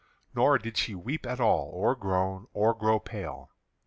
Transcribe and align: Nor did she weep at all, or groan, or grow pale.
Nor 0.33 0.57
did 0.57 0.77
she 0.77 0.95
weep 0.95 1.27
at 1.27 1.39
all, 1.39 1.69
or 1.75 1.93
groan, 1.93 2.47
or 2.53 2.73
grow 2.73 2.99
pale. 2.99 3.51